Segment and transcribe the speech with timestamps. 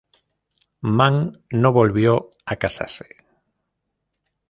[0.97, 3.05] Mann no volvió a casarse.